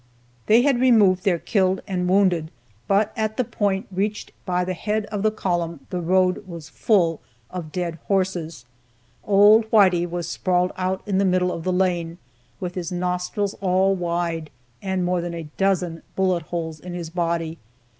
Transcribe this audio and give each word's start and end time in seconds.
They 0.47 0.63
had 0.63 0.79
removed 0.81 1.25
their 1.25 1.37
killed 1.37 1.83
and 1.87 2.09
wounded, 2.09 2.49
but 2.87 3.13
at 3.15 3.37
the 3.37 3.43
point 3.43 3.85
reached 3.91 4.31
by 4.47 4.65
their 4.65 4.73
head 4.73 5.05
of 5.11 5.23
column, 5.35 5.85
the 5.91 6.01
road 6.01 6.47
was 6.47 6.69
full 6.69 7.21
of 7.51 7.71
dead 7.71 7.99
horses. 8.07 8.65
Old 9.23 9.69
Whitey 9.69 10.09
was 10.09 10.27
sprawled 10.27 10.71
out 10.75 11.03
in 11.07 11.19
the 11.19 11.23
middle 11.23 11.51
of 11.51 11.63
the 11.63 11.71
lane, 11.71 12.17
"with 12.59 12.73
his 12.73 12.91
nostrils 12.91 13.53
all 13.61 13.93
wide," 13.95 14.49
and 14.81 15.05
more 15.05 15.21
than 15.21 15.35
a 15.35 15.49
dozen 15.57 16.01
bullet 16.15 16.41
holes 16.47 16.79
in 16.79 16.95
his 16.95 17.11
body. 17.11 17.59